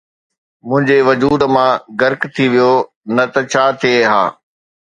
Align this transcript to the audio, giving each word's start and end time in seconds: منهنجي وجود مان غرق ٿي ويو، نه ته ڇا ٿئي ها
منهنجي 0.67 0.99
وجود 1.09 1.41
مان 1.53 1.75
غرق 2.01 2.21
ٿي 2.33 2.45
ويو، 2.51 2.71
نه 3.15 3.23
ته 3.33 3.41
ڇا 3.51 3.63
ٿئي 3.79 3.97
ها 4.11 4.23